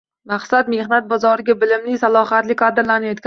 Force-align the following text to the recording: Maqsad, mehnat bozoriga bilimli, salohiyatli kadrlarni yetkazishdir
Maqsad, 0.29 0.71
mehnat 0.73 1.11
bozoriga 1.11 1.55
bilimli, 1.65 1.99
salohiyatli 2.07 2.59
kadrlarni 2.65 3.05
yetkazishdir 3.11 3.19